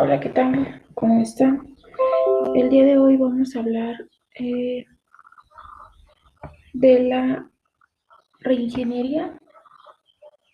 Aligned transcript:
Hola, 0.00 0.20
¿qué 0.20 0.28
tal? 0.28 0.80
¿Cómo 0.94 1.20
están? 1.20 1.74
El 2.54 2.70
día 2.70 2.84
de 2.84 2.98
hoy 2.98 3.16
vamos 3.16 3.56
a 3.56 3.58
hablar 3.58 3.96
eh, 4.38 4.86
de 6.72 7.02
la 7.02 7.50
reingeniería 8.38 9.40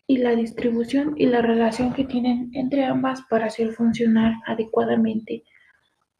y 0.06 0.16
la 0.16 0.34
distribución 0.34 1.12
y 1.18 1.26
la 1.26 1.42
relación 1.42 1.92
que 1.92 2.04
tienen 2.04 2.52
entre 2.54 2.86
ambas 2.86 3.20
para 3.28 3.46
hacer 3.46 3.72
funcionar 3.72 4.32
adecuadamente 4.46 5.42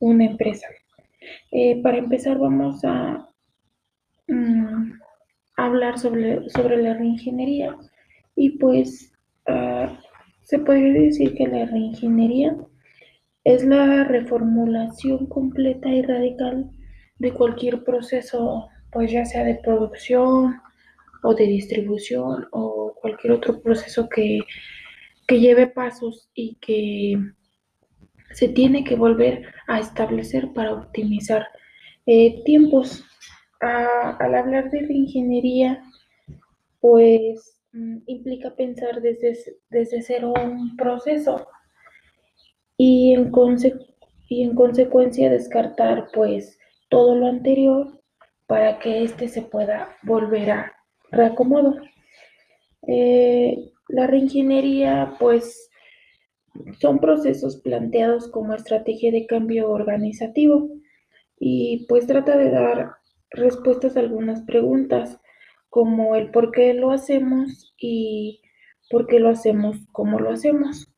una 0.01 0.27
empresa. 0.27 0.67
Eh, 1.51 1.81
para 1.83 1.97
empezar 1.97 2.39
vamos 2.39 2.85
a 2.85 3.27
mm, 4.29 5.01
hablar 5.57 5.99
sobre, 5.99 6.51
sobre 6.51 6.77
la 6.77 6.93
reingeniería 6.93 7.75
y 8.37 8.59
pues 8.59 9.15
uh, 9.49 9.89
se 10.43 10.59
puede 10.59 10.93
decir 10.93 11.35
que 11.35 11.47
la 11.47 11.65
reingeniería 11.65 12.55
es 13.45 13.65
la 13.65 14.05
reformulación 14.05 15.27
completa 15.27 15.91
y 15.91 16.03
radical 16.03 16.71
de 17.19 17.33
cualquier 17.33 17.85
proceso, 17.85 18.69
pues 18.91 19.13
ya 19.13 19.25
sea 19.27 19.45
de 19.45 19.57
producción 19.57 20.61
o 21.23 21.35
de 21.35 21.47
distribución 21.47 22.47
o 22.53 22.95
cualquier 23.01 23.35
otro 23.35 23.61
proceso 23.61 24.09
que, 24.09 24.41
que 25.29 25.41
lleve 25.41 25.67
pasos 25.67 26.31
y 26.35 26.57
que 26.57 27.19
se 28.33 28.49
tiene 28.49 28.83
que 28.83 28.97
volver 28.97 29.47
a 29.69 29.79
establecer 29.79 30.53
para 30.55 30.73
optimizar 30.73 31.47
eh, 32.07 32.43
tiempos. 32.45 33.05
al 33.61 34.35
hablar 34.35 34.71
de 34.71 34.93
ingeniería, 34.93 35.83
pues 36.81 37.61
mm, 37.73 37.99
implica 38.07 38.55
pensar 38.57 39.01
desde, 39.01 39.33
desde 39.71 40.03
cero 40.03 40.35
un 40.43 40.77
proceso 40.77 41.47
y 42.77 43.15
en, 43.15 43.31
consecuencia 43.31 45.31
descartar 45.31 46.09
pues 46.13 46.59
todo 46.89 47.15
lo 47.15 47.27
anterior 47.27 48.01
para 48.47 48.79
que 48.79 49.05
éste 49.05 49.29
se 49.29 49.43
pueda 49.43 49.97
volver 50.03 50.51
a 50.51 50.73
reacomodo. 51.11 51.77
Eh, 52.87 53.73
la 53.89 54.07
reingeniería 54.07 55.15
pues 55.19 55.71
son 56.81 56.99
procesos 56.99 57.61
planteados 57.63 58.31
como 58.31 58.55
estrategia 58.55 59.11
de 59.11 59.27
cambio 59.27 59.71
organizativo 59.71 60.69
y 61.39 61.87
pues 61.89 62.07
trata 62.07 62.37
de 62.37 62.51
dar 62.51 62.97
respuestas 63.31 63.97
a 63.97 64.01
algunas 64.01 64.43
preguntas 64.43 65.21
como 65.69 66.15
el 66.15 66.31
por 66.31 66.53
qué 66.53 66.75
lo 66.75 66.93
hacemos 66.93 67.75
y 67.79 68.41
por 68.91 69.07
qué 69.07 69.19
lo 69.19 69.29
hacemos 69.29 69.77
como 69.91 70.21
lo 70.21 70.31
hacemos. 70.31 70.94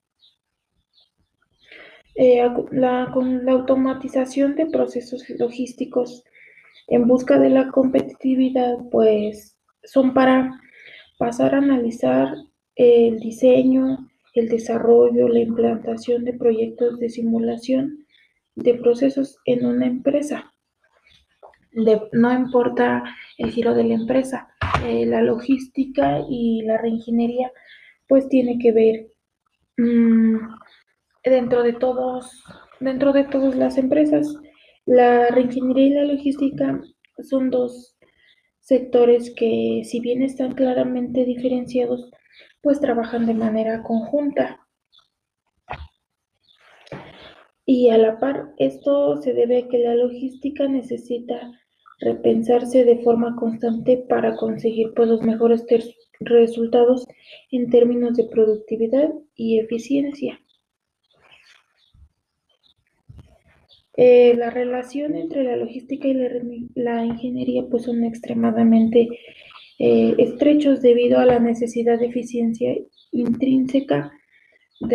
Eh, 2.18 2.42
la, 2.70 3.10
con 3.12 3.44
la 3.44 3.52
automatización 3.52 4.56
de 4.56 4.66
procesos 4.66 5.28
logísticos 5.38 6.24
en 6.88 7.06
busca 7.06 7.38
de 7.38 7.50
la 7.50 7.70
competitividad, 7.70 8.78
pues 8.90 9.58
son 9.84 10.14
para 10.14 10.50
pasar 11.18 11.54
a 11.54 11.58
analizar 11.58 12.34
el 12.74 13.18
diseño, 13.18 14.08
el 14.34 14.48
desarrollo, 14.48 15.28
la 15.28 15.40
implantación 15.40 16.24
de 16.24 16.32
proyectos 16.32 16.98
de 16.98 17.10
simulación 17.10 18.06
de 18.54 18.74
procesos 18.74 19.38
en 19.44 19.66
una 19.66 19.86
empresa. 19.86 20.52
no 22.12 22.32
importa 22.32 23.02
el 23.36 23.50
giro 23.50 23.74
de 23.74 23.84
la 23.84 23.94
empresa, 23.94 24.48
eh, 24.84 25.04
la 25.04 25.20
logística 25.20 26.20
y 26.28 26.62
la 26.62 26.78
reingeniería 26.78 27.52
pues 28.08 28.28
tiene 28.28 28.58
que 28.58 28.72
ver 28.72 29.06
mmm, 29.76 30.38
dentro 31.30 31.62
de 31.62 31.72
todos, 31.72 32.44
dentro 32.80 33.12
de 33.12 33.24
todas 33.24 33.56
las 33.56 33.78
empresas. 33.78 34.34
La 34.84 35.28
reingeniería 35.28 35.86
y 35.86 35.90
la 35.90 36.04
logística 36.04 36.80
son 37.22 37.50
dos 37.50 37.96
sectores 38.60 39.32
que, 39.34 39.82
si 39.84 40.00
bien 40.00 40.22
están 40.22 40.54
claramente 40.54 41.24
diferenciados, 41.24 42.10
pues 42.62 42.80
trabajan 42.80 43.26
de 43.26 43.34
manera 43.34 43.82
conjunta. 43.82 44.60
Y 47.64 47.90
a 47.90 47.98
la 47.98 48.18
par, 48.20 48.54
esto 48.58 49.20
se 49.22 49.32
debe 49.34 49.58
a 49.58 49.68
que 49.68 49.78
la 49.78 49.94
logística 49.94 50.68
necesita 50.68 51.52
repensarse 51.98 52.84
de 52.84 52.98
forma 53.02 53.34
constante 53.36 54.04
para 54.08 54.36
conseguir 54.36 54.92
pues, 54.94 55.08
los 55.08 55.22
mejores 55.22 55.64
resultados 56.20 57.06
en 57.50 57.68
términos 57.70 58.16
de 58.16 58.24
productividad 58.24 59.10
y 59.34 59.58
eficiencia. 59.58 60.40
Eh, 63.96 64.34
la 64.36 64.50
relación 64.50 65.16
entre 65.16 65.42
la 65.42 65.56
logística 65.56 66.06
y 66.06 66.14
la, 66.74 67.04
ingeniería 67.04 67.64
pues 67.70 67.84
son 67.84 68.04
extremadamente 68.04 69.08
eh, 69.78 70.14
estrechos 70.18 70.82
debido 70.82 71.18
a 71.18 71.24
la 71.24 71.38
necesidad 71.38 71.98
de 71.98 72.06
eficiencia 72.06 72.76
intrínseca 73.12 74.12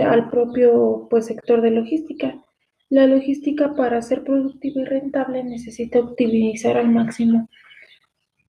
al 0.03 0.29
propio 0.29 1.07
pues, 1.09 1.25
sector 1.25 1.61
de 1.61 1.71
logística. 1.71 2.43
La 2.89 3.07
logística 3.07 3.73
para 3.73 4.01
ser 4.01 4.23
productiva 4.23 4.81
y 4.81 4.85
rentable 4.85 5.43
necesita 5.43 5.99
optimizar 5.99 6.77
al 6.77 6.89
máximo 6.89 7.49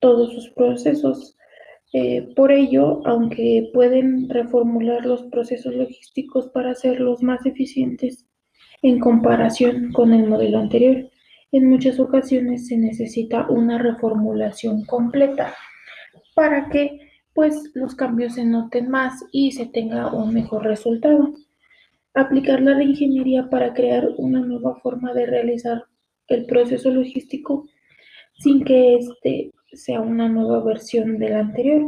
todos 0.00 0.34
sus 0.34 0.50
procesos. 0.50 1.36
Eh, 1.94 2.32
por 2.34 2.52
ello, 2.52 3.06
aunque 3.06 3.70
pueden 3.72 4.28
reformular 4.28 5.06
los 5.06 5.22
procesos 5.24 5.74
logísticos 5.74 6.48
para 6.48 6.72
hacerlos 6.72 7.22
más 7.22 7.46
eficientes, 7.46 8.26
en 8.82 8.98
comparación 8.98 9.92
con 9.92 10.12
el 10.12 10.28
modelo 10.28 10.58
anterior. 10.58 11.08
En 11.52 11.68
muchas 11.68 12.00
ocasiones 12.00 12.66
se 12.66 12.76
necesita 12.76 13.46
una 13.48 13.78
reformulación 13.78 14.84
completa 14.84 15.54
para 16.34 16.68
que 16.68 16.98
pues 17.34 17.70
los 17.74 17.94
cambios 17.94 18.34
se 18.34 18.44
noten 18.44 18.90
más 18.90 19.24
y 19.32 19.52
se 19.52 19.66
tenga 19.66 20.12
un 20.12 20.34
mejor 20.34 20.64
resultado. 20.64 21.32
Aplicar 22.14 22.60
la 22.60 22.74
reingeniería 22.74 23.48
para 23.48 23.72
crear 23.72 24.08
una 24.18 24.40
nueva 24.40 24.76
forma 24.80 25.14
de 25.14 25.26
realizar 25.26 25.84
el 26.28 26.44
proceso 26.46 26.90
logístico 26.90 27.66
sin 28.38 28.64
que 28.64 28.96
éste 28.96 29.52
sea 29.72 30.00
una 30.00 30.28
nueva 30.28 30.62
versión 30.62 31.18
del 31.18 31.34
anterior, 31.34 31.82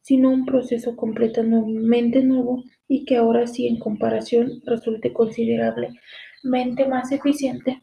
sino 0.00 0.30
un 0.30 0.44
proceso 0.46 0.96
completamente 0.96 2.22
nuevo 2.22 2.64
y 2.88 3.04
que 3.04 3.16
ahora 3.16 3.46
sí 3.46 3.68
en 3.68 3.78
comparación 3.78 4.62
resulte 4.64 5.12
considerable 5.12 5.90
mente 6.42 6.86
más 6.86 7.12
eficiente, 7.12 7.82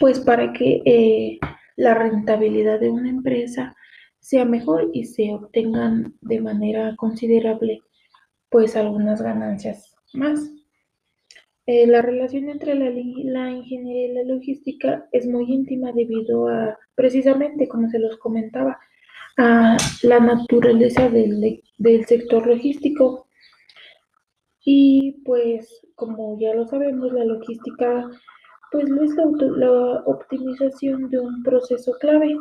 pues 0.00 0.20
para 0.20 0.52
que 0.52 0.82
eh, 0.84 1.38
la 1.76 1.94
rentabilidad 1.94 2.80
de 2.80 2.90
una 2.90 3.08
empresa 3.08 3.74
sea 4.20 4.44
mejor 4.44 4.90
y 4.92 5.04
se 5.04 5.32
obtengan 5.32 6.14
de 6.20 6.40
manera 6.40 6.94
considerable 6.96 7.80
pues 8.50 8.76
algunas 8.76 9.22
ganancias 9.22 9.94
más. 10.12 10.50
Eh, 11.66 11.86
la 11.86 12.00
relación 12.00 12.48
entre 12.48 12.74
la, 12.74 12.88
ingeniería 13.50 14.06
y 14.06 14.14
la 14.14 14.22
logística 14.22 15.06
es 15.12 15.26
muy 15.26 15.52
íntima 15.52 15.92
debido 15.92 16.48
a, 16.48 16.78
precisamente 16.94 17.68
como 17.68 17.90
se 17.90 17.98
los 17.98 18.16
comentaba, 18.16 18.78
a 19.36 19.76
la 20.02 20.18
naturaleza 20.18 21.10
del 21.10 22.06
sector 22.06 22.46
logístico. 22.46 23.27
Y 24.70 25.12
pues 25.24 25.80
como 25.94 26.38
ya 26.38 26.52
lo 26.52 26.66
sabemos, 26.66 27.10
la 27.14 27.24
logística 27.24 28.06
pues 28.70 28.84
es 28.84 29.16
la, 29.56 30.02
optimización 30.04 31.08
de 31.08 31.20
un 31.20 31.42
proceso 31.42 31.92
clave 31.98 32.36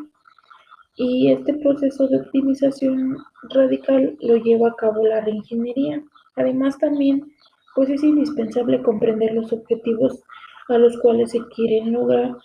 y 0.97 1.31
este 1.31 1.53
proceso 1.53 2.05
de 2.09 2.17
optimización 2.17 3.15
radical 3.51 4.17
lo 4.19 4.35
lleva 4.35 4.67
a 4.67 4.75
cabo 4.75 5.07
la 5.07 5.21
reingeniería. 5.21 6.03
Además 6.35 6.77
también 6.79 7.23
pues 7.75 7.89
es 7.89 8.03
indispensable 8.03 8.83
comprender 8.83 9.33
los 9.33 9.53
objetivos 9.53 10.21
a 10.67 10.77
los 10.77 10.99
cuales 10.99 11.31
se 11.31 11.39
quieren 11.55 11.93
lograr 11.93 12.35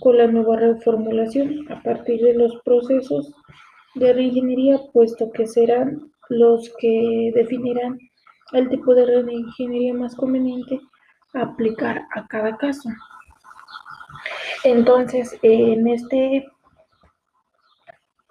con 0.00 0.16
la 0.16 0.26
nueva 0.26 0.56
reformulación 0.56 1.70
a 1.70 1.82
partir 1.82 2.22
de 2.22 2.32
los 2.32 2.56
procesos 2.64 3.30
de 3.94 4.10
reingeniería, 4.14 4.80
puesto 4.94 5.30
que 5.32 5.46
serán 5.46 6.10
los 6.30 6.72
que 6.78 7.30
definirán 7.34 7.98
el 8.52 8.68
tipo 8.68 8.94
de 8.94 9.06
reingeniería 9.06 9.94
más 9.94 10.14
conveniente 10.14 10.80
aplicar 11.34 12.06
a 12.14 12.26
cada 12.26 12.56
caso. 12.56 12.90
Entonces, 14.64 15.38
en 15.42 15.88
este, 15.88 16.48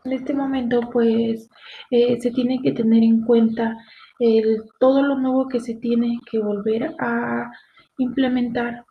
en 0.03 0.12
este 0.12 0.33
momento, 0.33 0.81
pues 0.91 1.50
eh, 1.89 2.19
se 2.21 2.31
tiene 2.31 2.62
que 2.62 2.71
tener 2.71 3.03
en 3.03 3.23
cuenta 3.23 3.77
el, 4.19 4.63
todo 4.79 5.01
lo 5.01 5.15
nuevo 5.15 5.47
que 5.47 5.59
se 5.59 5.75
tiene 5.75 6.19
que 6.29 6.39
volver 6.39 6.95
a 7.00 7.51
implementar 7.97 8.85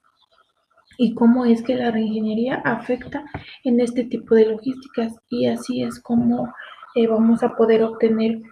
y 0.99 1.15
cómo 1.15 1.47
es 1.47 1.63
que 1.63 1.77
la 1.77 1.91
reingeniería 1.91 2.57
afecta 2.57 3.25
en 3.65 3.81
este 3.81 4.05
tipo 4.05 4.35
de 4.35 4.47
logísticas 4.47 5.17
y 5.31 5.47
así 5.47 5.83
es 5.83 5.99
como 6.01 6.53
eh, 6.95 7.07
vamos 7.07 7.43
a 7.43 7.57
poder 7.57 7.83
obtener 7.85 8.43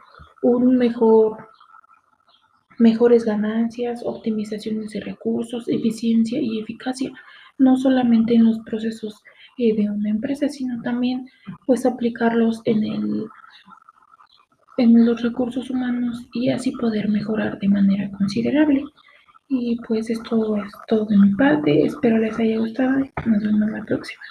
un 0.43 0.79
mejor 0.79 1.48
mejores 2.79 3.25
ganancias, 3.25 4.03
optimizaciones 4.05 4.91
de 4.91 5.01
recursos, 5.01 5.69
eficiencia 5.69 6.41
y 6.41 6.61
eficacia, 6.61 7.13
no 7.59 7.77
solamente 7.77 8.35
en 8.35 8.45
los 8.47 8.59
procesos 8.61 9.23
eh, 9.59 9.75
de 9.75 9.91
una 9.91 10.11
empresa, 10.11 10.49
sino 10.49 10.81
también 10.83 11.29
pues 11.67 11.85
aplicarlos 11.85 12.63
en 12.65 12.85
el 12.85 13.27
en 14.79 15.05
los 15.05 15.21
recursos 15.23 15.71
humanos 15.71 16.25
y 16.33 16.51
así 16.51 16.71
poder 16.71 17.09
mejorar 17.09 17.59
de 17.59 17.69
manera 17.69 18.11
considerable. 18.13 18.85
Y 19.49 19.77
pues 19.87 20.09
esto 20.09 20.57
es 20.57 20.73
todo 20.87 21.05
de 21.07 21.17
mi 21.17 21.35
parte, 21.35 21.85
espero 21.85 22.19
les 22.19 22.39
haya 22.39 22.59
gustado 22.59 23.01
nos 23.27 23.43
vemos 23.43 23.71
la 23.71 23.85
próxima. 23.85 24.23